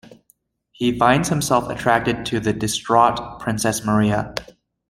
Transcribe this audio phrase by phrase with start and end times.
[0.71, 4.33] He finds himself attracted to the distraught Princess Maria.